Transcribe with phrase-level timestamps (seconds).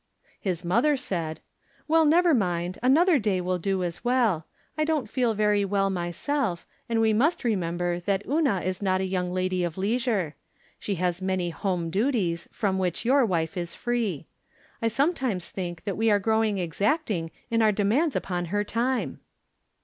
[0.39, 1.41] His mother said:"
[1.87, 4.47] Well, never mind; another day will do as well.
[4.75, 9.05] I don't feel very well myself, and we must remember that Una is not a
[9.05, 10.35] young lady of lei sure.
[10.79, 14.25] She has many home duties from which your wife is free.
[14.81, 19.19] I sometimes think that we are growing exacting in our demands upon her time."